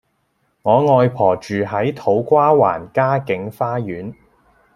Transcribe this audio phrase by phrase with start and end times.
[0.63, 4.15] 我外婆住喺土瓜灣嘉景花園